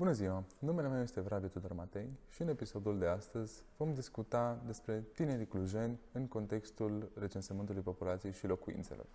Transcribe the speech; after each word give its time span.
Bună 0.00 0.12
ziua! 0.12 0.44
Numele 0.58 0.88
meu 0.88 1.02
este 1.02 1.20
Vrabe 1.20 1.46
Tudor 1.46 1.72
Matei 1.72 2.18
și 2.28 2.42
în 2.42 2.48
episodul 2.48 2.98
de 2.98 3.06
astăzi 3.06 3.62
vom 3.76 3.94
discuta 3.94 4.62
despre 4.66 5.04
tinerii 5.14 5.46
clujeni 5.46 5.98
în 6.12 6.26
contextul 6.26 7.10
recensământului 7.18 7.82
populației 7.82 8.32
și 8.32 8.46
locuințelor. 8.46 9.06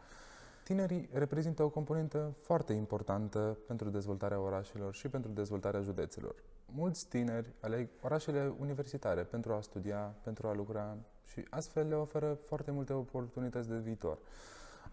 Tinerii 0.63 1.09
reprezintă 1.13 1.63
o 1.63 1.69
componentă 1.69 2.33
foarte 2.41 2.73
importantă 2.73 3.57
pentru 3.67 3.89
dezvoltarea 3.89 4.39
orașelor 4.39 4.93
și 4.93 5.07
pentru 5.07 5.31
dezvoltarea 5.31 5.81
județelor. 5.81 6.35
Mulți 6.65 7.07
tineri 7.07 7.53
aleg 7.59 7.89
orașele 8.01 8.53
universitare 8.59 9.21
pentru 9.21 9.53
a 9.53 9.61
studia, 9.61 10.15
pentru 10.23 10.47
a 10.47 10.53
lucra 10.53 10.97
și 11.25 11.45
astfel 11.49 11.87
le 11.87 11.95
oferă 11.95 12.33
foarte 12.33 12.71
multe 12.71 12.93
oportunități 12.93 13.69
de 13.69 13.77
viitor. 13.77 14.17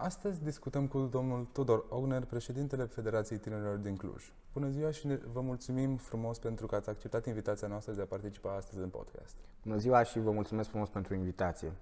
Astăzi 0.02 0.42
discutăm 0.42 0.86
cu 0.86 0.98
domnul 0.98 1.48
Tudor 1.52 1.84
Ogner, 1.88 2.24
președintele 2.24 2.84
Federației 2.84 3.38
Tinerilor 3.38 3.76
din 3.76 3.96
Cluj. 3.96 4.32
Bună 4.52 4.68
ziua 4.68 4.90
și 4.90 5.18
vă 5.32 5.40
mulțumim 5.40 5.96
frumos 5.96 6.38
pentru 6.38 6.66
că 6.66 6.74
ați 6.74 6.88
acceptat 6.88 7.26
invitația 7.26 7.68
noastră 7.68 7.92
de 7.92 8.02
a 8.02 8.04
participa 8.04 8.54
astăzi 8.54 8.82
în 8.82 8.88
podcast. 8.88 9.36
Bună 9.64 9.76
ziua 9.76 10.02
și 10.02 10.18
vă 10.18 10.30
mulțumesc 10.30 10.68
frumos 10.68 10.88
pentru 10.88 11.14
invitație. 11.14 11.72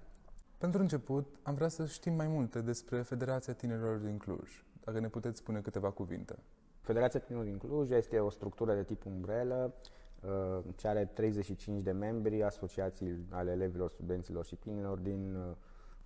Pentru 0.57 0.81
început, 0.81 1.35
am 1.43 1.53
vrea 1.53 1.67
să 1.67 1.85
știm 1.85 2.13
mai 2.13 2.27
multe 2.27 2.61
despre 2.61 3.01
Federația 3.01 3.53
Tinerilor 3.53 3.97
din 3.97 4.17
Cluj. 4.17 4.63
Dacă 4.83 4.99
ne 4.99 5.07
puteți 5.07 5.37
spune 5.37 5.59
câteva 5.59 5.89
cuvinte. 5.89 6.35
Federația 6.81 7.19
Tinerilor 7.19 7.57
din 7.57 7.69
Cluj 7.69 7.89
este 7.89 8.19
o 8.19 8.29
structură 8.29 8.73
de 8.73 8.83
tip 8.83 9.05
umbrelă 9.05 9.73
uh, 10.21 10.63
ce 10.75 10.87
are 10.87 11.05
35 11.05 11.81
de 11.81 11.91
membri, 11.91 12.43
asociații 12.43 13.25
ale 13.29 13.51
elevilor, 13.51 13.89
studenților 13.89 14.45
și 14.45 14.55
tinerilor 14.55 14.97
din 14.97 15.35
uh, 15.35 15.55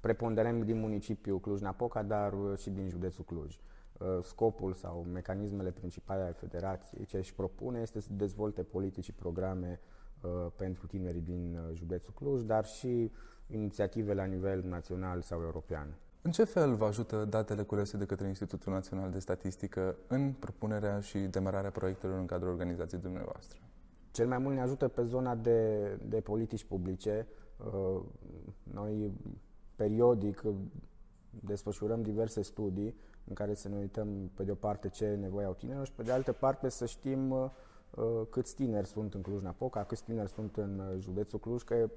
preponderent 0.05 0.63
din 0.63 0.79
municipiul 0.79 1.39
Cluj-Napoca, 1.39 2.03
dar 2.03 2.33
uh, 2.33 2.57
și 2.57 2.69
din 2.69 2.89
județul 2.89 3.23
Cluj. 3.23 3.59
Scopul 4.21 4.73
sau 4.73 5.05
mecanismele 5.13 5.71
principale 5.71 6.21
ale 6.21 6.31
federației 6.31 7.05
ce 7.05 7.17
își 7.17 7.33
propune 7.33 7.79
este 7.79 7.99
să 7.99 8.07
dezvolte 8.11 8.63
politici 8.63 9.03
și 9.03 9.11
programe 9.11 9.79
pentru 10.55 10.87
tinerii 10.87 11.21
din 11.21 11.59
județul 11.73 12.13
Cluj, 12.15 12.41
dar 12.41 12.65
și 12.65 13.11
inițiative 13.47 14.13
la 14.13 14.23
nivel 14.23 14.63
național 14.63 15.21
sau 15.21 15.41
european. 15.41 15.97
În 16.21 16.31
ce 16.31 16.43
fel 16.43 16.75
vă 16.75 16.85
ajută 16.85 17.25
datele 17.29 17.61
culese 17.61 17.97
de 17.97 18.05
către 18.05 18.27
Institutul 18.27 18.73
Național 18.73 19.11
de 19.11 19.19
Statistică 19.19 19.95
în 20.07 20.31
propunerea 20.31 20.99
și 20.99 21.17
demararea 21.17 21.69
proiectelor 21.69 22.19
în 22.19 22.25
cadrul 22.25 22.51
organizației 22.51 23.01
dumneavoastră? 23.01 23.59
Cel 24.11 24.27
mai 24.27 24.37
mult 24.37 24.55
ne 24.55 24.61
ajută 24.61 24.87
pe 24.87 25.03
zona 25.03 25.35
de, 25.35 25.89
de 26.05 26.19
politici 26.19 26.63
publice. 26.63 27.27
Uh, 27.57 28.01
noi 28.63 29.11
periodic 29.75 30.43
desfășurăm 31.29 32.01
diverse 32.01 32.41
studii 32.41 32.95
în 33.27 33.33
care 33.33 33.53
să 33.53 33.69
ne 33.69 33.77
uităm 33.77 34.31
pe 34.33 34.43
de 34.43 34.51
o 34.51 34.55
parte 34.55 34.89
ce 34.89 35.15
nevoie 35.15 35.45
au 35.45 35.53
tinerilor 35.53 35.85
și 35.85 35.93
pe 35.93 36.03
de 36.03 36.11
altă 36.11 36.31
parte 36.31 36.69
să 36.69 36.85
știm 36.85 37.31
uh, 37.31 37.49
câți 38.29 38.55
tineri 38.55 38.87
sunt 38.87 39.13
în 39.13 39.21
Cluj-Napoca, 39.21 39.83
câți 39.83 40.03
tineri 40.03 40.29
sunt 40.29 40.57
în 40.57 40.81
județul 40.99 41.39
Cluj, 41.39 41.61
că 41.61 41.89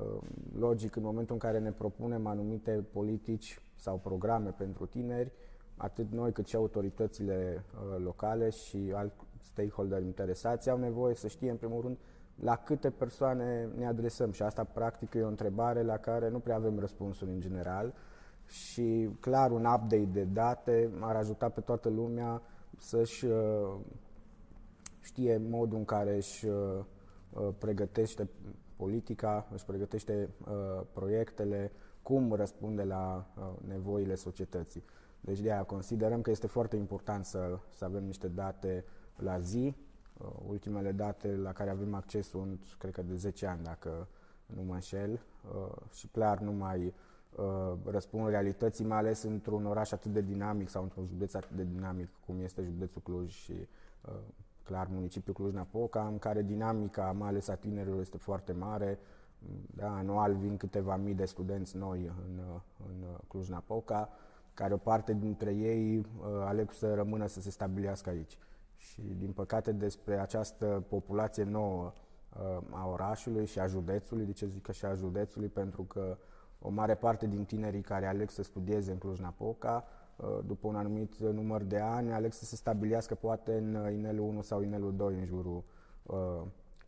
Ehm, 0.00 0.58
logic, 0.58 0.96
în 0.96 1.02
momentul 1.02 1.34
în 1.34 1.40
care 1.40 1.58
ne 1.58 1.72
propunem 1.72 2.26
anumite 2.26 2.84
politici 2.92 3.60
sau 3.74 3.98
programe 3.98 4.50
pentru 4.50 4.86
tineri, 4.86 5.32
atât 5.76 6.10
noi 6.10 6.32
cât 6.32 6.46
și 6.46 6.56
autoritățile 6.56 7.64
uh, 7.74 8.02
locale 8.04 8.50
și 8.50 8.92
alți 8.94 9.16
stakeholder 9.40 10.02
interesați 10.02 10.70
au 10.70 10.78
nevoie 10.78 11.14
să 11.14 11.28
știe, 11.28 11.50
în 11.50 11.56
primul 11.56 11.82
rând, 11.82 11.96
la 12.42 12.56
câte 12.56 12.90
persoane 12.90 13.68
ne 13.76 13.86
adresăm 13.86 14.32
și 14.32 14.42
asta 14.42 14.64
practic 14.64 15.14
e 15.14 15.22
o 15.22 15.28
întrebare 15.28 15.82
la 15.82 15.96
care 15.96 16.28
nu 16.28 16.38
prea 16.38 16.56
avem 16.56 16.78
răspunsuri 16.78 17.30
în 17.30 17.40
general 17.40 17.94
și 18.46 19.08
clar 19.20 19.50
un 19.50 19.64
update 19.64 20.08
de 20.12 20.24
date 20.24 20.90
ar 21.00 21.16
ajuta 21.16 21.48
pe 21.48 21.60
toată 21.60 21.88
lumea 21.88 22.42
să-și 22.78 23.24
uh, 23.24 23.74
știe 25.00 25.36
modul 25.48 25.78
în 25.78 25.84
care 25.84 26.16
își 26.16 26.46
uh, 26.46 26.84
pregătește 27.58 28.28
politica, 28.76 29.46
își 29.52 29.64
pregătește 29.64 30.28
uh, 30.40 30.86
proiectele, 30.92 31.72
cum 32.02 32.32
răspunde 32.32 32.82
la 32.82 33.26
uh, 33.36 33.44
nevoile 33.68 34.14
societății. 34.14 34.84
Deci 35.20 35.40
de 35.40 35.52
aia 35.52 35.62
considerăm 35.62 36.20
că 36.20 36.30
este 36.30 36.46
foarte 36.46 36.76
important 36.76 37.24
să, 37.24 37.58
să 37.70 37.84
avem 37.84 38.04
niște 38.04 38.28
date 38.28 38.84
la 39.16 39.38
zi. 39.38 39.74
Uh, 40.18 40.28
ultimele 40.48 40.92
date 40.92 41.36
la 41.36 41.52
care 41.52 41.70
avem 41.70 41.94
acces 41.94 42.28
sunt, 42.28 42.76
cred 42.78 42.92
că 42.92 43.02
de 43.02 43.14
10 43.14 43.46
ani, 43.46 43.62
dacă 43.62 44.08
nu 44.46 44.62
mă 44.62 44.74
înșel, 44.74 45.10
uh, 45.12 45.76
și 45.92 46.06
clar 46.06 46.38
nu 46.38 46.52
mai 46.52 46.94
uh, 47.36 47.72
răspund 47.84 48.28
realității, 48.28 48.84
mai 48.84 48.98
ales 48.98 49.22
într-un 49.22 49.66
oraș 49.66 49.92
atât 49.92 50.12
de 50.12 50.20
dinamic 50.20 50.68
sau 50.68 50.82
într-un 50.82 51.06
județ 51.06 51.34
atât 51.34 51.56
de 51.56 51.64
dinamic 51.64 52.08
cum 52.26 52.40
este 52.40 52.62
județul 52.62 53.02
Cluj 53.02 53.30
și 53.30 53.52
uh, 54.08 54.14
clar 54.62 54.88
municipiul 54.90 55.34
Cluj-Napoca, 55.34 56.06
în 56.06 56.18
care 56.18 56.42
dinamica, 56.42 57.12
mai 57.12 57.28
ales 57.28 57.48
a 57.48 57.54
tinerilor, 57.54 58.00
este 58.00 58.16
foarte 58.16 58.52
mare. 58.52 58.98
Da, 59.74 59.96
anual 59.96 60.34
vin 60.34 60.56
câteva 60.56 60.96
mii 60.96 61.14
de 61.14 61.24
studenți 61.24 61.76
noi 61.76 61.98
în, 61.98 62.40
în 62.86 63.06
Cluj-Napoca, 63.28 64.08
care 64.54 64.74
o 64.74 64.76
parte 64.76 65.12
dintre 65.12 65.54
ei 65.54 65.98
uh, 65.98 66.04
aleg 66.44 66.72
să 66.72 66.94
rămână 66.94 67.26
să 67.26 67.40
se 67.40 67.50
stabilească 67.50 68.10
aici. 68.10 68.38
Și, 68.92 69.02
din 69.18 69.32
păcate, 69.32 69.72
despre 69.72 70.18
această 70.18 70.84
populație 70.88 71.44
nouă 71.44 71.92
uh, 72.36 72.62
a 72.70 72.88
orașului 72.88 73.46
și 73.46 73.58
a 73.58 73.66
județului, 73.66 74.24
de 74.24 74.32
ce 74.32 74.46
zic 74.46 74.62
că 74.62 74.72
și 74.72 74.84
a 74.84 74.94
județului, 74.94 75.48
pentru 75.48 75.82
că 75.82 76.16
o 76.58 76.70
mare 76.70 76.94
parte 76.94 77.26
din 77.26 77.44
tinerii 77.44 77.80
care 77.80 78.06
aleg 78.06 78.30
să 78.30 78.42
studieze 78.42 78.90
în 78.90 78.98
Cluj-Napoca 78.98 79.84
Uh, 80.16 80.38
după 80.46 80.66
un 80.66 80.76
anumit 80.76 81.16
număr 81.18 81.62
de 81.62 81.78
ani, 81.78 82.12
aleg 82.12 82.32
să 82.32 82.44
se 82.44 82.56
stabilească 82.56 83.14
poate 83.14 83.56
în 83.56 83.74
uh, 83.74 83.92
inelul 83.92 84.28
1 84.28 84.42
sau 84.42 84.62
inelul 84.62 84.96
2 84.96 85.14
în 85.14 85.24
jurul 85.24 85.62
uh, 86.02 86.42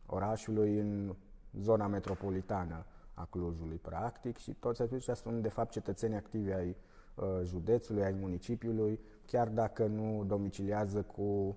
orașului, 0.07 0.79
în 0.79 1.15
zona 1.61 1.87
metropolitană 1.87 2.85
a 3.15 3.27
Clujului, 3.31 3.77
practic, 3.77 4.37
și 4.37 4.53
toți 4.53 4.83
aceștia 4.83 5.15
sunt, 5.15 5.43
de 5.43 5.49
fapt, 5.49 5.71
cetățeni 5.71 6.15
activi 6.15 6.53
ai 6.53 6.77
uh, 7.15 7.25
județului, 7.45 8.05
ai 8.05 8.13
municipiului, 8.13 9.01
chiar 9.27 9.49
dacă 9.49 9.87
nu 9.87 10.25
domiciliază 10.25 11.03
cu, 11.03 11.23
uh, 11.23 11.55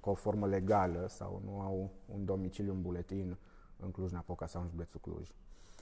cu 0.00 0.10
o 0.10 0.14
formă 0.14 0.46
legală 0.46 1.06
sau 1.08 1.42
nu 1.44 1.60
au 1.60 1.90
un 2.06 2.24
domiciliu, 2.24 2.72
un 2.72 2.82
buletin 2.82 3.36
în 3.76 3.90
Cluj-Napoca 3.90 4.46
sau 4.46 4.62
în 4.62 4.68
județul 4.68 5.00
Cluj. 5.00 5.32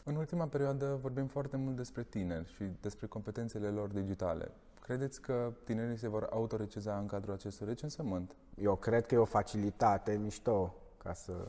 În 0.05 0.17
ultima 0.17 0.47
perioadă 0.47 0.99
vorbim 1.01 1.27
foarte 1.27 1.57
mult 1.57 1.77
despre 1.77 2.03
tineri 2.03 2.53
și 2.53 2.65
despre 2.81 3.07
competențele 3.07 3.69
lor 3.69 3.89
digitale. 3.89 4.51
Credeți 4.81 5.21
că 5.21 5.53
tinerii 5.65 5.97
se 5.97 6.09
vor 6.09 6.29
autoreceza 6.31 6.99
în 6.99 7.07
cadrul 7.07 7.35
acestui 7.35 7.67
recensământ? 7.67 8.37
Eu 8.55 8.77
cred 8.77 9.07
că 9.07 9.15
e 9.15 9.19
o 9.19 9.25
facilitate 9.25 10.17
mișto, 10.17 10.75
ca 10.97 11.13
să, 11.13 11.49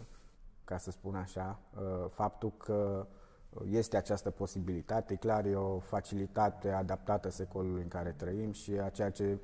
ca 0.64 0.78
să 0.78 0.92
spun 0.92 1.16
așa. 1.16 1.60
Uh, 1.76 2.10
faptul 2.10 2.52
că 2.58 3.08
este 3.70 3.98
această 3.98 4.30
posibilitate, 4.30 5.16
clar, 5.16 5.46
e 5.46 5.56
o 5.56 5.80
facilitate 5.80 6.70
adaptată 6.70 7.30
secolului 7.30 7.82
în 7.82 7.88
care 7.88 8.12
trăim 8.18 8.52
și 8.52 8.72
a 8.72 8.90
ceea 8.90 9.10
ce 9.10 9.24
uh, 9.24 9.40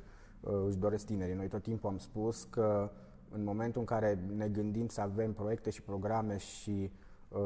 își 0.68 0.78
doresc 0.78 1.06
tinerii. 1.06 1.36
Noi 1.36 1.48
tot 1.48 1.64
timpul 1.64 1.90
am 1.90 1.98
spus 1.98 2.44
că 2.44 2.92
în 3.30 3.44
momentul 3.44 3.80
în 3.80 3.86
care 3.86 4.20
ne 4.36 4.48
gândim 4.48 4.88
să 4.88 5.02
avem 5.02 5.34
proiecte 5.34 5.70
și 5.70 5.82
programe 5.82 6.38
și 6.38 6.92
uh, 7.30 7.40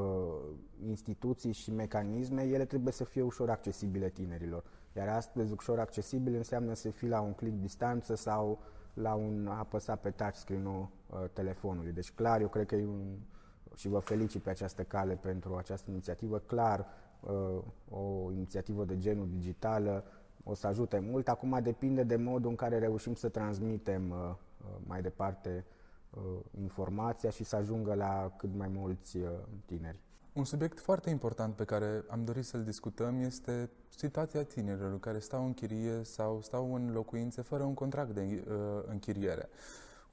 instituții 0.87 1.51
și 1.51 1.71
mecanisme, 1.71 2.43
ele 2.43 2.65
trebuie 2.65 2.93
să 2.93 3.03
fie 3.03 3.21
ușor 3.21 3.49
accesibile 3.49 4.09
tinerilor. 4.09 4.63
Iar 4.95 5.07
astăzi 5.07 5.51
ușor 5.51 5.79
accesibil 5.79 6.35
înseamnă 6.35 6.73
să 6.73 6.89
fii 6.89 7.07
la 7.07 7.21
un 7.21 7.33
click 7.33 7.59
distanță 7.59 8.15
sau 8.15 8.59
la 8.93 9.13
un 9.13 9.47
apăsat 9.47 10.01
pe 10.01 10.09
touchscreen-ul 10.09 10.87
uh, 11.09 11.23
telefonului. 11.33 11.91
Deci 11.91 12.11
clar, 12.11 12.41
eu 12.41 12.47
cred 12.47 12.65
că 12.65 12.75
e 12.75 12.85
un, 12.85 13.17
și 13.75 13.87
vă 13.87 13.99
felicit 13.99 14.41
pe 14.41 14.49
această 14.49 14.83
cale 14.83 15.13
pentru 15.13 15.55
această 15.55 15.91
inițiativă. 15.91 16.37
Clar, 16.37 16.85
uh, 17.19 17.63
o 17.89 18.31
inițiativă 18.31 18.85
de 18.85 18.97
genul 18.97 19.27
digitală 19.29 20.03
o 20.43 20.53
să 20.53 20.67
ajute 20.67 20.99
mult. 20.99 21.27
Acum 21.27 21.59
depinde 21.63 22.03
de 22.03 22.15
modul 22.15 22.49
în 22.49 22.55
care 22.55 22.79
reușim 22.79 23.15
să 23.15 23.29
transmitem 23.29 24.09
uh, 24.09 24.17
uh 24.17 24.77
mai 24.87 25.01
departe 25.01 25.65
Uh, 26.09 26.21
informația 26.59 27.29
și 27.29 27.43
să 27.43 27.55
ajungă 27.55 27.93
la 27.93 28.33
cât 28.37 28.49
mai 28.55 28.67
mulți 28.67 29.17
uh, 29.17 29.29
tineri. 29.65 29.99
Un 30.33 30.43
subiect 30.43 30.79
foarte 30.79 31.09
important 31.09 31.55
pe 31.55 31.63
care 31.63 32.03
am 32.07 32.23
dorit 32.23 32.45
să-l 32.45 32.63
discutăm 32.63 33.19
este 33.19 33.69
situația 33.89 34.43
tinerilor 34.43 34.99
care 34.99 35.19
stau 35.19 35.45
în 35.45 35.53
chirie 35.53 36.03
sau 36.03 36.41
stau 36.41 36.75
în 36.75 36.91
locuințe 36.91 37.41
fără 37.41 37.63
un 37.63 37.73
contract 37.73 38.13
de 38.13 38.43
uh, 38.47 38.55
închiriere. 38.87 39.49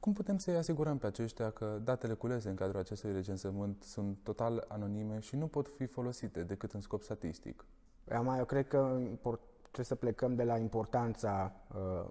Cum 0.01 0.13
putem 0.13 0.39
să-i 0.39 0.57
asigurăm 0.57 0.99
pe 0.99 1.07
aceștia 1.07 1.51
că 1.51 1.81
datele 1.85 2.13
culese 2.13 2.49
în 2.49 2.55
cadrul 2.55 2.81
acestui 2.81 3.13
recensământ 3.13 3.83
sunt 3.83 4.19
total 4.23 4.65
anonime 4.69 5.19
și 5.21 5.37
nu 5.37 5.47
pot 5.47 5.69
fi 5.69 5.87
folosite 5.87 6.43
decât 6.43 6.73
în 6.73 6.81
scop 6.81 7.03
statistic? 7.03 7.65
Eu 8.11 8.45
cred 8.45 8.69
că 8.69 9.01
trebuie 9.77 9.99
să 9.99 10.05
plecăm 10.05 10.35
de 10.35 10.45
la 10.45 10.59
importanța 10.59 11.53
uh, 11.75 12.07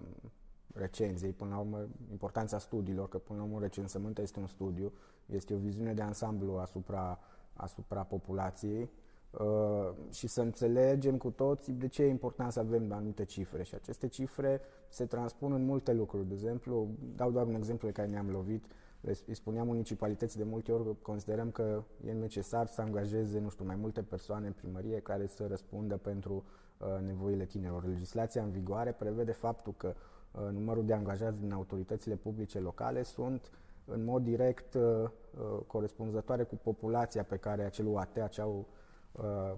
recenziei, 0.73 1.31
până 1.31 1.49
la 1.49 1.57
urmă 1.59 1.87
importanța 2.11 2.59
studiilor, 2.59 3.07
că 3.07 3.17
până 3.17 3.39
la 3.39 3.45
urmă 3.45 3.59
recensământul 3.59 4.23
este 4.23 4.39
un 4.39 4.47
studiu, 4.47 4.93
este 5.25 5.53
o 5.53 5.57
viziune 5.57 5.93
de 5.93 6.01
ansamblu 6.01 6.57
asupra, 6.57 7.19
asupra 7.53 8.03
populației 8.03 8.89
uh, 9.31 9.91
și 10.11 10.27
să 10.27 10.41
înțelegem 10.41 11.17
cu 11.17 11.29
toți 11.29 11.71
de 11.71 11.87
ce 11.87 12.03
e 12.03 12.07
important 12.09 12.51
să 12.51 12.59
avem 12.59 12.91
anumite 12.91 13.25
cifre 13.25 13.63
și 13.63 13.75
aceste 13.75 14.07
cifre 14.07 14.61
se 14.89 15.05
transpun 15.05 15.51
în 15.51 15.65
multe 15.65 15.93
lucruri. 15.93 16.27
De 16.27 16.33
exemplu, 16.33 16.87
dau 17.15 17.31
doar 17.31 17.45
un 17.45 17.55
exemplu 17.55 17.87
de 17.87 17.93
care 17.93 18.07
ne-am 18.07 18.29
lovit 18.29 18.65
îi 19.05 19.35
spunea 19.35 19.63
municipalității 19.63 20.39
de 20.39 20.45
multe 20.49 20.71
ori, 20.71 21.01
considerăm 21.01 21.51
că 21.51 21.83
e 22.05 22.11
necesar 22.11 22.67
să 22.67 22.81
angajeze, 22.81 23.39
nu 23.39 23.49
știu, 23.49 23.65
mai 23.65 23.75
multe 23.75 24.01
persoane 24.01 24.47
în 24.47 24.53
primărie 24.53 24.99
care 24.99 25.27
să 25.27 25.47
răspundă 25.47 25.97
pentru 25.97 26.43
uh, 26.77 26.87
nevoile 27.05 27.45
tinerilor. 27.45 27.85
Legislația 27.85 28.43
în 28.43 28.49
vigoare 28.49 28.91
prevede 28.91 29.31
faptul 29.31 29.73
că 29.77 29.93
uh, 30.31 30.41
numărul 30.51 30.85
de 30.85 30.93
angajați 30.93 31.39
din 31.39 31.51
autoritățile 31.51 32.15
publice 32.15 32.59
locale 32.59 33.03
sunt 33.03 33.51
în 33.85 34.03
mod 34.03 34.23
direct 34.23 34.73
uh, 34.73 34.81
uh, 34.81 35.59
corespunzătoare 35.67 36.43
cu 36.43 36.55
populația 36.55 37.23
pe 37.23 37.37
care 37.37 37.63
acel 37.63 37.85
UAT, 37.85 38.17
acea 38.17 38.45
uh, 38.45 38.63
uh, 39.11 39.53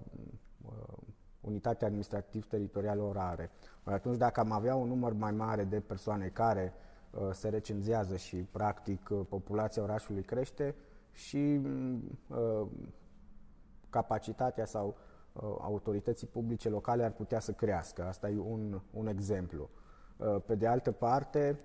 unitate 1.40 1.84
administrativ-teritorială 1.84 3.02
o 3.02 3.12
are. 3.16 3.50
Atunci, 3.84 4.16
dacă 4.16 4.40
am 4.40 4.52
avea 4.52 4.74
un 4.74 4.88
număr 4.88 5.12
mai 5.12 5.32
mare 5.32 5.64
de 5.64 5.80
persoane 5.80 6.26
care 6.26 6.72
uh, 6.74 6.87
se 7.32 7.48
recenzează 7.48 8.16
și, 8.16 8.36
practic, 8.36 9.08
uh, 9.10 9.20
populația 9.28 9.82
orașului 9.82 10.22
crește 10.22 10.74
și 11.12 11.60
uh, 12.28 12.66
capacitatea 13.90 14.64
sau 14.64 14.96
uh, 15.32 15.42
autorității 15.60 16.26
publice 16.26 16.68
locale 16.68 17.04
ar 17.04 17.12
putea 17.12 17.40
să 17.40 17.52
crească. 17.52 18.04
Asta 18.04 18.28
e 18.28 18.38
un, 18.38 18.80
un 18.90 19.06
exemplu. 19.06 19.68
Uh, 20.16 20.36
pe 20.46 20.54
de 20.54 20.66
altă 20.66 20.92
parte, 20.92 21.58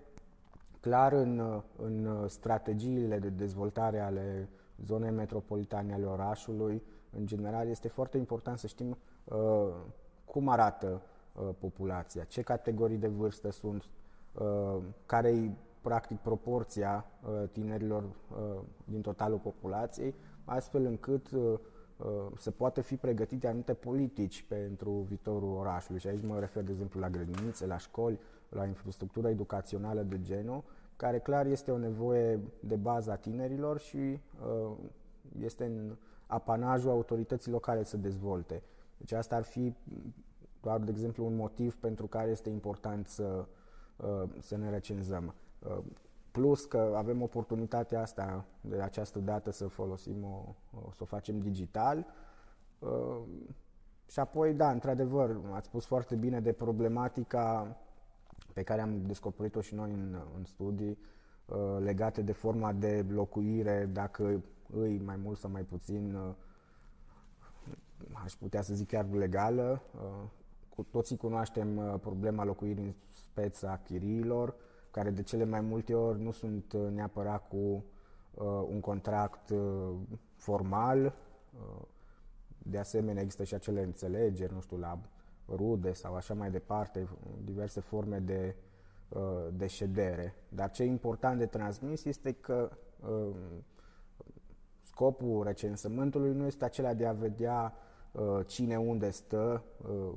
clar 0.80 1.14
în, 1.14 1.62
în 1.78 2.28
strategiile 2.28 3.20
de 3.20 3.30
dezvoltare 3.30 4.00
ale 4.00 4.50
zonei 4.86 5.12
metropolitane 5.12 5.94
ale 5.94 6.06
orașului, 6.06 6.84
în 7.18 7.26
general, 7.26 7.68
este 7.68 7.88
foarte 7.88 8.18
important 8.18 8.58
să 8.60 8.68
știm 8.68 8.98
uh, 9.24 9.70
cum 10.26 10.50
arată 10.50 11.02
uh, 11.34 11.50
populația, 11.60 12.24
ce 12.24 12.42
categorii 12.42 12.98
de 12.98 13.08
vârstă 13.08 13.52
sunt, 13.52 13.84
uh, 13.84 14.03
care 15.06 15.30
e 15.30 15.52
practic 15.84 16.20
proporția 16.20 17.06
uh, 17.22 17.50
tinerilor 17.52 18.04
uh, 18.04 18.62
din 18.86 19.02
totalul 19.02 19.38
populației, 19.38 20.16
astfel 20.46 20.86
încât 20.86 21.32
uh, 21.32 21.60
uh, 21.98 22.06
să 22.38 22.52
poată 22.52 22.82
fi 22.82 22.96
pregătite 22.96 23.48
anumite 23.48 23.74
politici 23.74 24.46
pentru 24.48 24.92
viitorul 24.92 25.56
orașului. 25.58 26.00
Și 26.00 26.08
aici 26.08 26.24
mă 26.24 26.40
refer, 26.40 26.64
de 26.64 26.72
exemplu, 26.72 27.00
la 27.00 27.10
grădinițe, 27.10 27.66
la 27.66 27.78
școli, 27.78 28.20
la 28.50 28.66
infrastructură 28.66 29.30
educațională 29.30 30.02
de 30.02 30.22
genul, 30.22 30.64
care 30.96 31.20
clar 31.20 31.46
este 31.46 31.72
o 31.72 31.78
nevoie 31.78 32.40
de 32.60 32.76
bază 32.76 33.12
a 33.12 33.16
tinerilor 33.16 33.80
și 33.80 33.98
uh, 33.98 34.72
este 35.40 35.66
în 35.66 35.96
apanajul 36.28 36.90
autorității 36.90 37.52
locale 37.52 37.84
să 37.84 37.98
dezvolte. 37.98 38.64
Deci 38.98 39.12
asta 39.12 39.36
ar 39.36 39.44
fi 39.44 39.76
doar, 40.62 40.80
de 40.80 40.92
exemplu, 40.92 41.26
un 41.26 41.36
motiv 41.36 41.76
pentru 41.76 42.08
care 42.08 42.30
este 42.30 42.50
important 42.50 43.08
să, 43.08 43.24
uh, 43.24 43.46
să 44.40 44.58
ne 44.58 44.70
recenzăm. 44.70 45.34
Uh, 45.60 45.78
plus 46.32 46.66
că 46.66 46.94
avem 46.96 47.22
oportunitatea 47.22 48.02
asta 48.02 48.46
de 48.62 48.82
această 48.82 49.20
dată 49.20 49.52
să 49.52 49.68
folosim 49.68 50.24
o, 50.24 50.56
să 50.92 51.00
o 51.02 51.06
facem 51.06 51.40
digital. 51.40 52.06
Uh, 52.80 53.18
și 54.08 54.20
apoi, 54.20 54.54
da, 54.54 54.72
într-adevăr, 54.72 55.40
ați 55.52 55.68
spus 55.68 55.86
foarte 55.86 56.16
bine 56.16 56.40
de 56.40 56.52
problematica 56.52 57.78
pe 58.54 58.64
care 58.64 58.82
am 58.82 59.02
descoperit-o 59.06 59.62
și 59.62 59.76
noi 59.76 59.92
în, 59.92 60.18
în 60.38 60.46
studii 60.46 60.98
legate 61.80 62.22
de 62.22 62.32
forma 62.32 62.74
de 62.74 63.06
locuire, 63.10 63.90
dacă 63.94 64.44
îi 64.72 65.00
mai 65.00 65.16
mult 65.16 65.38
sau 65.38 65.50
mai 65.50 65.62
puțin, 65.62 66.16
uh, 66.16 66.34
aș 68.24 68.34
putea 68.34 68.62
să 68.62 68.74
zic 68.74 68.88
chiar 68.88 69.06
legală. 69.12 69.82
Uh, 70.74 70.76
cu 70.76 70.84
toții 70.92 71.18
cunoaștem 71.18 71.78
uh, 71.78 71.94
problema 72.00 72.44
locuirii 72.44 72.84
în 72.84 72.94
speța 73.10 73.80
chiriilor, 73.84 74.56
care 74.92 75.10
de 75.10 75.24
cele 75.24 75.46
mai 75.46 75.62
multe 75.62 75.96
ori 75.96 76.22
nu 76.22 76.32
sunt 76.32 76.74
neapărat 76.74 77.48
cu 77.48 77.84
un 78.70 78.80
contract 78.80 79.54
formal. 80.36 81.14
De 82.58 82.78
asemenea, 82.78 83.22
există 83.22 83.44
și 83.44 83.54
acele 83.54 83.84
înțelegeri, 83.84 84.54
nu 84.54 84.62
știu, 84.62 84.78
la 84.78 85.00
rude 85.48 85.94
sau 85.94 86.16
așa 86.16 86.34
mai 86.34 86.52
departe, 86.52 87.08
diverse 87.44 87.80
forme 87.80 88.20
de, 88.20 88.56
de 89.54 89.68
ședere. 89.68 90.36
Dar 90.50 90.72
ce 90.72 90.84
e 90.84 90.86
important 90.86 91.38
de 91.38 91.46
transmis 91.46 92.06
este 92.06 92.32
că 92.32 92.70
Scopul 94.94 95.44
recensământului 95.44 96.34
nu 96.34 96.46
este 96.46 96.66
acela 96.66 96.94
de 96.94 97.06
a 97.06 97.14
vedea 97.14 97.74
uh, 98.12 98.40
cine 98.46 98.78
unde 98.78 99.10
stă 99.10 99.64
uh, 99.82 100.16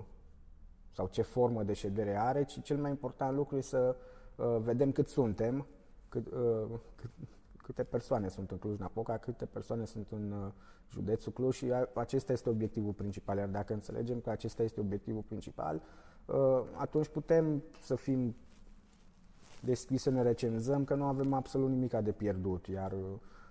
sau 0.97 1.09
ce 1.11 1.23
formă 1.23 1.63
de 1.63 1.73
ședere 1.73 2.17
are, 2.17 2.45
ci 2.45 2.63
cel 2.63 2.77
mai 2.77 2.91
important 2.91 3.37
lucru 3.37 3.57
este 3.57 3.77
să 3.77 3.97
uh, 4.37 4.57
vedem 4.61 4.93
cât 4.93 5.09
suntem, 5.09 5.67
cât, 6.09 6.27
uh, 6.27 6.79
cât, 6.95 7.11
câte 7.63 7.83
persoane 7.83 8.29
sunt 8.29 8.51
în 8.51 8.57
Cluj-Napoca, 8.57 9.17
câte 9.17 9.45
persoane 9.45 9.85
sunt 9.85 10.07
în 10.11 10.33
uh, 10.33 10.53
județul 10.91 11.33
Cluj 11.33 11.57
și 11.57 11.73
acesta 11.95 12.33
este 12.33 12.49
obiectivul 12.49 12.93
principal. 12.93 13.37
Iar 13.37 13.49
dacă 13.49 13.73
înțelegem 13.73 14.21
că 14.21 14.31
acesta 14.31 14.63
este 14.63 14.81
obiectivul 14.81 15.23
principal, 15.23 15.83
uh, 16.27 16.63
atunci 16.77 17.09
putem 17.09 17.63
să 17.81 17.95
fim 17.95 18.37
deschiși 19.63 20.03
să 20.03 20.11
ne 20.11 20.23
recenzăm, 20.23 20.85
că 20.85 20.95
nu 20.95 21.05
avem 21.05 21.33
absolut 21.33 21.69
nimic 21.69 21.93
de 21.93 22.13
pierdut. 22.13 22.67
Iar 22.67 22.93
uh, 22.93 22.99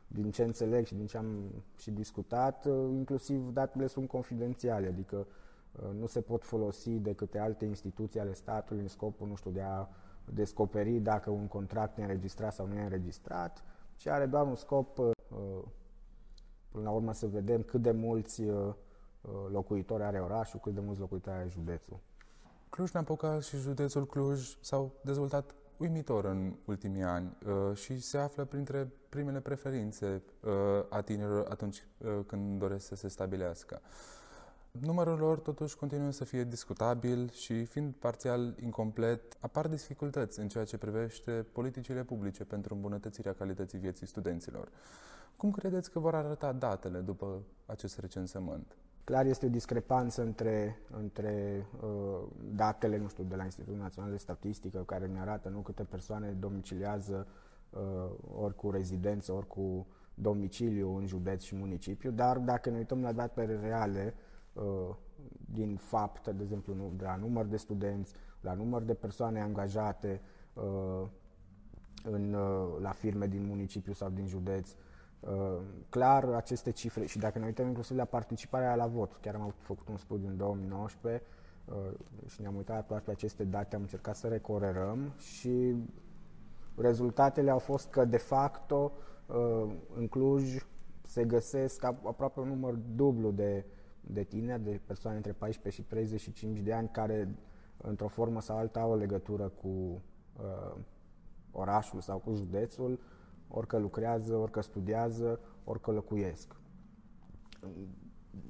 din 0.08 0.32
ce 0.32 0.44
înțeleg 0.44 0.86
și 0.86 0.96
din 0.96 1.06
ce 1.06 1.18
am 1.18 1.52
și 1.78 1.92
discutat, 1.92 2.66
uh, 2.66 2.74
inclusiv 2.92 3.54
datele 3.54 3.88
sunt 3.88 4.08
confidențiale, 4.08 4.88
adică 4.88 5.16
uh, 5.16 5.26
nu 6.00 6.06
se 6.06 6.22
pot 6.22 6.44
folosi 6.44 6.90
de 6.90 7.14
câte 7.14 7.40
alte 7.40 7.66
instituții 7.66 8.20
ale 8.20 8.34
statului 8.34 8.82
în 8.82 8.88
scopul, 8.88 9.28
nu 9.28 9.36
știu, 9.36 9.52
de 9.52 9.62
a 9.62 9.88
descoperi 10.26 11.00
dacă 11.00 11.30
un 11.30 11.48
contract 11.48 11.98
e 11.98 12.02
înregistrat 12.02 12.54
sau 12.54 12.68
nu 12.68 12.74
e 12.74 12.84
înregistrat, 12.84 13.64
ci 13.96 14.08
are 14.08 14.26
doar 14.26 14.46
un 14.46 14.56
scop, 14.56 14.98
uh, 14.98 15.12
până 16.72 16.84
la 16.84 16.92
urmă, 16.92 17.14
să 17.14 17.28
vedem 17.28 17.62
cât 17.62 17.82
de 17.82 17.92
mulți 17.92 18.44
locuitori 19.52 20.04
are 20.04 20.20
orașul, 20.20 20.60
cât 20.60 20.74
de 20.74 20.80
mulți 20.80 21.00
locuitori 21.00 21.36
are 21.36 21.48
județul. 21.50 22.00
Cluj-Napoca 22.70 23.40
și 23.40 23.58
județul 23.58 24.06
Cluj 24.06 24.58
s-au 24.62 24.92
dezvoltat 25.02 25.56
uimitor 25.78 26.26
în 26.26 26.56
ultimii 26.66 27.04
ani 27.04 27.38
uh, 27.46 27.78
și 27.78 28.00
se 28.00 28.18
află 28.18 28.46
printre 28.46 28.92
primele 29.10 29.40
preferințe 29.40 30.22
uh, 30.42 30.52
a 30.90 31.02
tinerilor 31.02 31.48
atunci 31.50 31.88
uh, 31.98 32.20
când 32.28 32.60
doresc 32.60 32.86
să 32.86 32.96
se 32.96 33.08
stabilească. 33.08 33.82
Numărul 34.80 35.18
lor 35.18 35.40
totuși 35.40 35.78
continuă 35.78 36.12
să 36.12 36.24
fie 36.24 36.44
discutabil 36.44 37.30
și 37.30 37.66
fiind 37.66 37.94
parțial 37.94 38.56
incomplet, 38.64 39.38
apar 39.40 39.68
dificultăți 39.68 40.40
în 40.40 40.48
ceea 40.48 40.64
ce 40.64 40.78
privește 40.78 41.32
politicile 41.52 42.04
publice 42.04 42.44
pentru 42.44 42.74
îmbunătățirea 42.74 43.34
calității 43.34 43.80
vieții 43.80 44.08
studenților. 44.08 44.70
Cum 45.38 45.52
credeți 45.52 45.92
că 45.92 46.00
vor 46.00 46.16
arăta 46.16 46.52
datele 46.52 47.00
după 47.00 47.42
acest 47.66 48.00
recensământ? 48.00 48.78
Clar 49.04 49.26
este 49.26 49.46
o 49.46 49.50
discrepanță 49.50 50.22
între, 50.22 50.80
între 50.98 51.66
uh, 51.82 52.28
datele, 52.56 52.98
nu 52.98 53.08
știu, 53.08 53.24
de 53.24 53.36
la 53.36 53.44
Institutul 53.44 53.78
Național 53.78 54.12
de 54.12 54.18
Statistică, 54.18 54.84
care 54.86 55.06
ne 55.06 55.20
arată 55.20 55.50
nu 55.50 55.60
câte 55.60 55.84
persoane 55.84 56.32
domiciliază 56.40 57.28
uh, 57.70 57.80
ori 58.42 58.56
cu 58.56 58.72
rezidență, 58.72 59.34
ori 59.34 59.48
cu 59.48 59.88
domiciliu 60.14 60.96
în 60.96 61.06
județ 61.06 61.44
și 61.44 61.56
municipiu, 61.56 62.12
dar 62.12 62.38
dacă 62.38 62.70
ne 62.70 62.78
uităm 62.78 63.02
la 63.02 63.12
datele 63.12 63.60
reale, 63.62 64.14
uh, 64.16 64.25
din 65.54 65.76
fapt, 65.76 66.28
de 66.28 66.44
exemplu, 66.44 66.74
de 66.96 67.04
la 67.04 67.16
număr 67.16 67.46
de 67.46 67.58
studenți, 67.58 68.14
la 68.42 68.54
număr 68.54 68.82
de 68.82 68.94
persoane 68.94 69.42
angajate 69.42 70.22
uh, 70.54 71.08
în, 72.04 72.34
uh, 72.34 72.78
la 72.82 72.92
firme 72.92 73.28
din 73.28 73.46
municipiu 73.46 73.94
sau 73.94 74.10
din 74.10 74.28
județ, 74.28 74.76
Uh, 75.30 75.62
clar, 75.90 76.24
aceste 76.24 76.72
cifre, 76.72 77.06
și 77.06 77.18
dacă 77.18 77.40
ne 77.40 77.46
uităm 77.46 77.68
inclusiv 77.68 77.98
la 77.98 78.06
participarea 78.06 78.76
la 78.76 78.88
vot, 78.88 79.16
chiar 79.22 79.36
am 79.36 79.54
făcut 79.58 79.88
un 79.88 79.98
studiu 79.98 80.28
în 80.28 80.38
2019 80.38 81.24
uh, 81.66 81.76
și 82.28 82.42
ne-am 82.42 82.56
uitat 82.56 82.76
la 82.76 82.82
toate 82.82 83.12
aceste 83.12 83.44
date, 83.44 83.76
am 83.76 83.82
încercat 83.82 84.16
să 84.16 84.28
recorerăm 84.28 85.14
și 85.18 85.76
rezultatele 86.76 87.52
au 87.52 87.60
fost 87.60 87.90
că, 87.90 88.06
de 88.06 88.18
facto, 88.18 88.92
uh, 89.26 89.74
în 89.96 90.08
Cluj 90.08 90.66
se 91.02 91.24
găsesc 91.24 91.84
aproape 91.84 92.40
un 92.40 92.48
număr 92.48 92.74
dublu 92.96 93.32
de, 93.32 93.66
de 94.08 94.24
tineri, 94.24 94.64
de 94.64 94.82
persoane 94.86 95.18
între 95.18 95.32
14 95.32 95.82
și 95.82 95.88
35 95.88 96.60
de 96.60 96.74
ani, 96.74 96.90
care, 96.92 97.36
într-o 97.78 98.08
formă 98.08 98.42
sau 98.42 98.58
alta, 98.58 98.80
au 98.80 98.92
o 98.92 98.96
legătură 98.96 99.48
cu 99.48 99.68
uh, 99.68 100.76
orașul 101.52 102.02
sau 102.02 102.18
cu 102.18 102.34
județul, 102.34 103.00
orică 103.48 103.78
lucrează, 103.78 104.36
orică 104.36 104.62
studiază, 104.62 105.40
orică 105.64 105.92
locuiesc. 105.92 106.56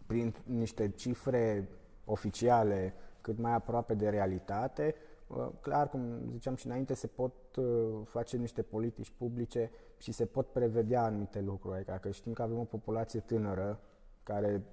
Prin 0.06 0.36
niște 0.44 0.90
cifre 0.90 1.70
oficiale 2.06 2.94
cât 3.22 3.38
mai 3.38 3.54
aproape 3.54 3.94
de 3.94 4.10
realitate, 4.10 4.96
uh, 5.28 5.48
clar, 5.62 5.90
cum 5.90 6.30
ziceam 6.32 6.56
și 6.56 6.66
înainte, 6.66 6.94
se 6.94 7.08
pot 7.08 7.56
uh, 7.56 7.66
face 8.04 8.38
niște 8.38 8.62
politici 8.62 9.12
publice 9.18 9.72
și 9.98 10.12
se 10.12 10.26
pot 10.26 10.48
prevedea 10.48 11.04
anumite 11.04 11.42
lucruri. 11.42 11.76
Adică 11.76 11.98
că 12.02 12.10
știm 12.10 12.34
că 12.34 12.42
avem 12.42 12.58
o 12.58 12.64
populație 12.64 13.20
tânără 13.20 13.80
care 14.24 14.64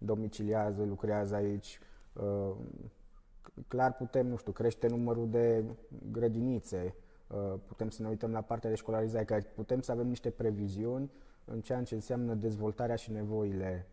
domiciliază, 0.00 0.84
lucrează 0.84 1.34
aici, 1.34 1.78
uh, 2.12 2.56
clar 3.68 3.96
putem, 3.96 4.26
nu 4.26 4.36
știu, 4.36 4.52
crește 4.52 4.88
numărul 4.88 5.30
de 5.30 5.64
grădinițe, 6.10 6.94
putem 7.66 7.90
să 7.90 8.02
ne 8.02 8.08
uităm 8.08 8.30
la 8.32 8.40
partea 8.40 8.70
de 8.70 8.76
școlarizare, 8.76 9.24
că 9.24 9.38
putem 9.54 9.80
să 9.80 9.92
avem 9.92 10.06
niște 10.06 10.30
previziuni 10.30 11.10
în 11.44 11.60
ceea 11.60 11.82
ce 11.82 11.94
înseamnă 11.94 12.34
dezvoltarea 12.34 12.96
și 12.96 13.12
nevoile 13.12 13.86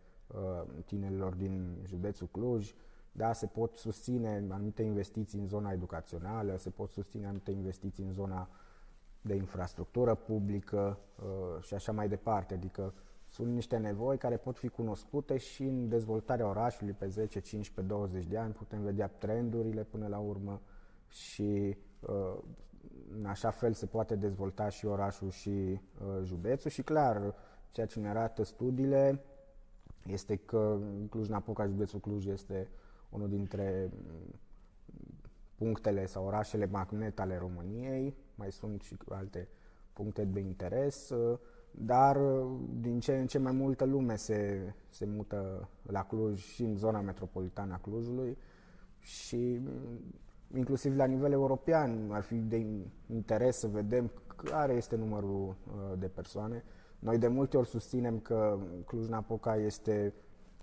tinerilor 0.84 1.34
din 1.34 1.76
județul 1.84 2.28
Cluj, 2.30 2.74
da, 3.12 3.32
se 3.32 3.46
pot 3.46 3.76
susține 3.76 4.44
anumite 4.48 4.82
investiții 4.82 5.38
în 5.38 5.46
zona 5.46 5.72
educațională, 5.72 6.56
se 6.56 6.70
pot 6.70 6.90
susține 6.90 7.24
anumite 7.24 7.50
investiții 7.50 8.04
în 8.04 8.12
zona 8.12 8.48
de 9.20 9.34
infrastructură 9.34 10.14
publică 10.14 10.98
uh, 11.16 11.62
și 11.62 11.74
așa 11.74 11.92
mai 11.92 12.08
departe. 12.08 12.54
Adică 12.54 12.94
sunt 13.28 13.52
niște 13.52 13.76
nevoi 13.76 14.18
care 14.18 14.36
pot 14.36 14.58
fi 14.58 14.68
cunoscute 14.68 15.36
și 15.36 15.62
în 15.62 15.88
dezvoltarea 15.88 16.48
orașului 16.48 16.92
pe 16.92 17.08
10, 17.08 17.40
15, 17.40 17.94
20 17.94 18.26
de 18.26 18.38
ani. 18.38 18.52
Putem 18.52 18.82
vedea 18.82 19.06
trendurile 19.06 19.84
până 19.84 20.06
la 20.06 20.18
urmă 20.18 20.60
și 21.08 21.76
uh, 22.00 22.38
în 23.18 23.24
așa 23.26 23.50
fel 23.50 23.72
se 23.72 23.86
poate 23.86 24.16
dezvolta 24.16 24.68
și 24.68 24.86
orașul 24.86 25.30
și 25.30 25.48
uh, 25.48 25.78
județul. 26.22 26.70
Și 26.70 26.82
clar, 26.82 27.34
ceea 27.70 27.86
ce 27.86 28.00
ne 28.00 28.08
arată 28.08 28.42
studiile 28.42 29.24
este 30.06 30.36
că 30.36 30.78
Cluj-Napoca, 31.10 31.66
județul 31.66 32.00
Cluj 32.00 32.26
este 32.26 32.68
unul 33.10 33.28
dintre 33.28 33.90
punctele 35.54 36.06
sau 36.06 36.26
orașele 36.26 36.66
magnet 36.66 37.20
ale 37.20 37.38
României, 37.38 38.16
mai 38.34 38.52
sunt 38.52 38.82
și 38.82 38.96
alte 39.08 39.48
puncte 39.92 40.24
de 40.24 40.40
interes, 40.40 41.12
dar 41.70 42.16
din 42.80 43.00
ce 43.00 43.16
în 43.16 43.26
ce 43.26 43.38
mai 43.38 43.52
multă 43.52 43.84
lume 43.84 44.16
se, 44.16 44.72
se 44.88 45.06
mută 45.06 45.68
la 45.82 46.02
Cluj 46.02 46.40
și 46.40 46.62
în 46.62 46.76
zona 46.76 47.00
metropolitană 47.00 47.72
a 47.74 47.80
Clujului 47.82 48.36
și 48.98 49.60
inclusiv 50.54 50.96
la 50.96 51.04
nivel 51.04 51.32
european 51.32 52.10
ar 52.12 52.22
fi 52.22 52.34
de 52.34 52.66
interes 53.06 53.56
să 53.56 53.66
vedem 53.66 54.10
care 54.44 54.72
este 54.72 54.96
numărul 54.96 55.48
uh, 55.48 55.98
de 55.98 56.06
persoane. 56.06 56.64
Noi 56.98 57.18
de 57.18 57.28
multe 57.28 57.56
ori 57.56 57.68
susținem 57.68 58.18
că 58.18 58.58
Cluj-Napoca 58.86 59.56
este 59.56 60.14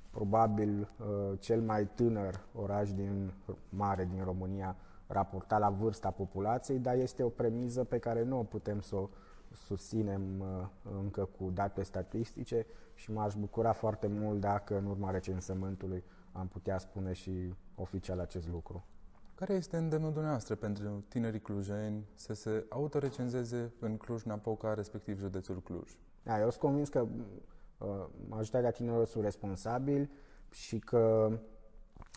probabil 0.09 0.79
uh, 0.99 1.39
cel 1.39 1.61
mai 1.61 1.87
tânăr 1.95 2.45
oraș 2.53 2.91
din 2.91 3.33
mare 3.69 4.07
din 4.11 4.23
România 4.23 4.75
raportat 5.07 5.59
la 5.59 5.69
vârsta 5.69 6.11
populației, 6.11 6.79
dar 6.79 6.95
este 6.95 7.23
o 7.23 7.29
premiză 7.29 7.83
pe 7.83 7.97
care 7.97 8.23
nu 8.23 8.39
o 8.39 8.43
putem 8.43 8.79
să 8.79 8.95
o 8.95 9.09
susținem 9.55 10.39
uh, 10.39 10.67
încă 11.01 11.29
cu 11.37 11.49
date 11.53 11.83
statistice 11.83 12.65
și 12.93 13.11
m-aș 13.11 13.35
bucura 13.35 13.71
foarte 13.71 14.07
mult 14.07 14.39
dacă 14.39 14.77
în 14.77 14.85
urma 14.85 15.11
recensământului 15.11 16.03
am 16.31 16.47
putea 16.47 16.77
spune 16.77 17.13
și 17.13 17.53
oficial 17.75 18.19
acest 18.19 18.47
lucru. 18.47 18.85
Care 19.35 19.53
este 19.53 19.77
îndemnul 19.77 20.11
dumneavoastră 20.11 20.55
pentru 20.55 21.03
tinerii 21.07 21.39
clujeni 21.39 22.05
să 22.13 22.33
se 22.33 22.65
autorecenzeze 22.69 23.73
în 23.79 23.97
Cluj-Napoca, 23.97 24.73
respectiv 24.73 25.19
județul 25.19 25.61
Cluj? 25.61 25.97
Da, 26.23 26.39
eu 26.39 26.49
sunt 26.49 26.61
convins 26.61 26.89
că 26.89 27.07
uh, 27.77 28.05
majoritatea 28.27 28.71
tinerilor 28.71 29.05
sunt 29.05 29.23
responsabili 29.23 30.09
și 30.49 30.79
că, 30.79 31.31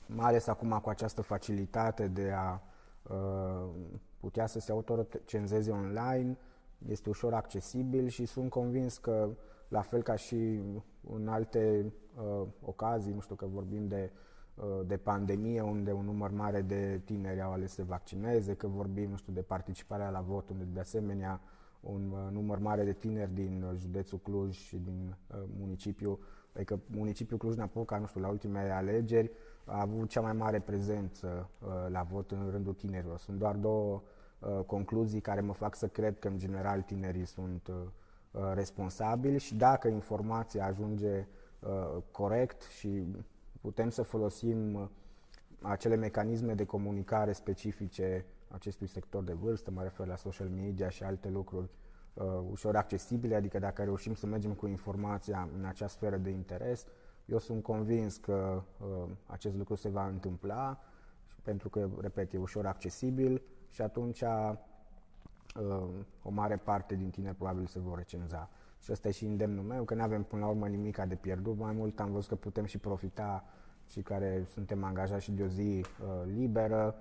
mai 0.06 0.26
ales 0.26 0.46
acum 0.46 0.78
cu 0.82 0.88
această 0.88 1.22
facilitate 1.22 2.08
de 2.08 2.32
a 2.36 2.60
uh, 3.02 3.68
putea 4.20 4.46
să 4.46 4.60
se 4.60 4.72
autorecenzeze 4.72 5.70
online, 5.70 6.38
este 6.86 7.08
ușor 7.08 7.34
accesibil 7.34 8.08
și 8.08 8.24
sunt 8.24 8.50
convins 8.50 8.98
că, 8.98 9.28
la 9.68 9.80
fel 9.80 10.02
ca 10.02 10.14
și 10.14 10.60
în 11.14 11.28
alte 11.28 11.92
uh, 12.16 12.46
ocazii, 12.60 13.12
nu 13.12 13.20
știu 13.20 13.34
că 13.34 13.46
vorbim 13.46 13.88
de, 13.88 14.10
uh, 14.54 14.86
de 14.86 14.96
pandemie, 14.96 15.60
unde 15.60 15.92
un 15.92 16.04
număr 16.04 16.30
mare 16.30 16.60
de 16.60 17.00
tineri 17.04 17.40
au 17.40 17.52
ales 17.52 17.72
să 17.72 17.84
vaccineze, 17.84 18.54
că 18.54 18.66
vorbim, 18.66 19.10
nu 19.10 19.16
știu, 19.16 19.32
de 19.32 19.40
participarea 19.40 20.10
la 20.10 20.20
vot, 20.20 20.48
unde 20.48 20.64
de 20.72 20.80
asemenea 20.80 21.40
un 21.80 22.10
uh, 22.10 22.32
număr 22.32 22.58
mare 22.58 22.84
de 22.84 22.92
tineri 22.92 23.34
din 23.34 23.62
uh, 23.62 23.76
județul 23.76 24.18
Cluj 24.18 24.56
și 24.56 24.76
din 24.76 25.16
uh, 25.26 25.42
municipiu, 25.58 26.18
adică 26.54 26.80
municipiul 26.86 27.38
Cluj-Napoca, 27.38 27.98
nu 27.98 28.06
știu, 28.06 28.20
la 28.20 28.28
ultimele 28.28 28.70
alegeri, 28.70 29.30
a 29.64 29.80
avut 29.80 30.08
cea 30.08 30.20
mai 30.20 30.32
mare 30.32 30.60
prezență 30.60 31.48
uh, 31.58 31.68
la 31.88 32.02
vot 32.02 32.30
în 32.30 32.50
rândul 32.50 32.72
tinerilor. 32.72 33.18
Sunt 33.18 33.38
doar 33.38 33.54
două 33.54 33.94
uh, 33.94 34.00
concluzii 34.66 35.20
care 35.20 35.40
mă 35.40 35.52
fac 35.52 35.74
să 35.74 35.88
cred 35.88 36.18
că, 36.18 36.28
în 36.28 36.38
general, 36.38 36.82
tinerii 36.82 37.24
sunt 37.26 37.68
uh, 37.68 37.74
uh 38.30 38.52
responsabili 38.54 39.38
și 39.38 39.54
dacă 39.54 39.88
informația 39.88 40.66
ajunge 40.66 41.26
uh, 41.60 42.02
corect 42.10 42.62
și 42.62 43.06
putem 43.60 43.90
să 43.90 44.02
folosim 44.02 44.74
uh, 44.74 44.88
acele 45.62 45.96
mecanisme 45.96 46.54
de 46.54 46.64
comunicare 46.64 47.32
specifice 47.32 48.24
acestui 48.48 48.86
sector 48.86 49.24
de 49.24 49.32
vârstă, 49.32 49.70
mă 49.70 49.82
refer 49.82 50.06
la 50.06 50.16
social 50.16 50.48
media 50.48 50.88
și 50.88 51.02
alte 51.02 51.28
lucruri 51.28 51.68
uh, 52.14 52.24
ușor 52.50 52.76
accesibile, 52.76 53.34
adică 53.34 53.58
dacă 53.58 53.82
reușim 53.82 54.14
să 54.14 54.26
mergem 54.26 54.52
cu 54.52 54.66
informația 54.66 55.48
în 55.58 55.64
acea 55.64 55.86
sferă 55.86 56.16
de 56.16 56.30
interes, 56.30 56.86
eu 57.24 57.38
sunt 57.38 57.62
convins 57.62 58.16
că 58.16 58.62
uh, 58.80 59.10
acest 59.26 59.56
lucru 59.56 59.74
se 59.74 59.88
va 59.88 60.06
întâmpla 60.06 60.80
pentru 61.42 61.68
că, 61.68 61.88
repet, 62.00 62.32
e 62.32 62.38
ușor 62.38 62.66
accesibil 62.66 63.42
și 63.70 63.82
atunci 63.82 64.20
uh, 64.20 64.54
o 66.22 66.30
mare 66.30 66.56
parte 66.56 66.94
din 66.94 67.10
tineri 67.10 67.34
probabil 67.34 67.66
se 67.66 67.78
vor 67.78 67.96
recenza. 67.96 68.48
Și 68.78 68.92
ăsta 68.92 69.08
e 69.08 69.10
și 69.10 69.24
îndemnul 69.24 69.64
meu, 69.64 69.84
că 69.84 69.94
nu 69.94 70.02
avem 70.02 70.22
până 70.22 70.44
la 70.44 70.48
urmă 70.48 70.68
nimic 70.68 71.04
de 71.04 71.14
pierdut, 71.14 71.58
mai 71.58 71.72
mult 71.72 72.00
am 72.00 72.12
văzut 72.12 72.28
că 72.28 72.34
putem 72.34 72.64
și 72.64 72.78
profita 72.78 73.44
și 73.86 74.02
care 74.02 74.46
suntem 74.52 74.84
angajați 74.84 75.24
și 75.24 75.32
de 75.32 75.42
o 75.42 75.46
zi 75.46 75.84
uh, 76.02 76.32
liberă, 76.34 76.96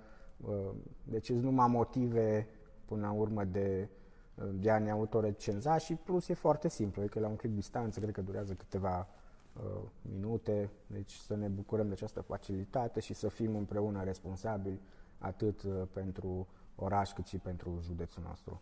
Uh, 0.46 0.70
deci 1.04 1.32
nu 1.32 1.40
numai 1.40 1.68
motive 1.68 2.46
până 2.84 3.06
la 3.06 3.12
urmă 3.12 3.44
de, 3.44 3.88
uh, 4.34 4.48
de 4.54 4.70
a 4.70 4.78
ne 4.78 4.90
autorecenza 4.90 5.78
și 5.78 5.94
plus 5.94 6.28
e 6.28 6.34
foarte 6.34 6.68
simplu, 6.68 7.02
adică 7.02 7.20
la 7.20 7.28
un 7.28 7.36
clip 7.36 7.54
distanță, 7.54 8.00
cred 8.00 8.12
că 8.12 8.22
durează 8.22 8.52
câteva 8.52 9.08
uh, 9.56 9.82
minute, 10.02 10.70
deci 10.86 11.12
să 11.12 11.36
ne 11.36 11.48
bucurăm 11.48 11.86
de 11.86 11.92
această 11.92 12.20
facilitate 12.20 13.00
și 13.00 13.14
să 13.14 13.28
fim 13.28 13.56
împreună 13.56 14.02
responsabili 14.04 14.80
atât 15.18 15.62
uh, 15.62 15.82
pentru 15.92 16.46
oraș 16.78 17.12
cât 17.12 17.26
și 17.26 17.38
pentru 17.38 17.78
județul 17.82 18.22
nostru. 18.26 18.60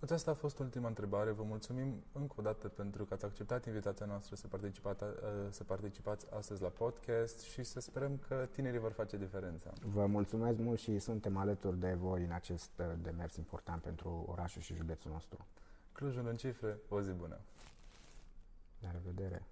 Aceasta 0.00 0.30
a 0.30 0.34
fost 0.34 0.58
ultima 0.58 0.88
întrebare. 0.88 1.30
Vă 1.30 1.42
mulțumim 1.42 2.02
încă 2.12 2.34
o 2.36 2.42
dată 2.42 2.68
pentru 2.68 3.04
că 3.04 3.14
ați 3.14 3.24
acceptat 3.24 3.66
invitația 3.66 4.06
noastră 4.06 4.36
să, 4.36 4.46
participați, 4.46 5.04
să 5.50 5.64
participați 5.64 6.26
astăzi 6.36 6.62
la 6.62 6.68
podcast 6.68 7.40
și 7.40 7.62
să 7.62 7.80
sperăm 7.80 8.20
că 8.28 8.48
tinerii 8.52 8.78
vor 8.78 8.92
face 8.92 9.16
diferența. 9.16 9.72
Vă 9.82 10.06
mulțumesc 10.06 10.58
mult 10.58 10.78
și 10.78 10.98
suntem 10.98 11.36
alături 11.36 11.78
de 11.78 11.92
voi 11.92 12.22
în 12.24 12.32
acest 12.32 12.70
uh, 12.78 12.86
demers 13.02 13.36
important 13.36 13.82
pentru 13.82 14.24
orașul 14.28 14.62
și 14.62 14.74
județul 14.74 15.10
nostru. 15.10 15.46
Clujul 15.92 16.26
în 16.28 16.36
cifre, 16.36 16.78
o 16.88 17.00
zi 17.00 17.10
bună! 17.10 17.38
La 18.80 18.90
revedere! 18.90 19.42